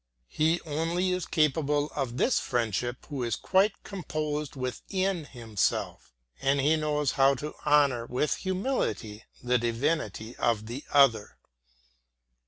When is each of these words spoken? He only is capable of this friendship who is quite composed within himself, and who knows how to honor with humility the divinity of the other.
He 0.33 0.59
only 0.65 1.11
is 1.11 1.27
capable 1.27 1.91
of 1.95 2.17
this 2.17 2.39
friendship 2.39 3.05
who 3.05 3.21
is 3.21 3.35
quite 3.35 3.83
composed 3.83 4.55
within 4.55 5.25
himself, 5.25 6.11
and 6.41 6.59
who 6.59 6.75
knows 6.75 7.11
how 7.11 7.35
to 7.35 7.53
honor 7.65 8.07
with 8.07 8.37
humility 8.37 9.25
the 9.43 9.59
divinity 9.59 10.35
of 10.37 10.65
the 10.65 10.83
other. 10.91 11.37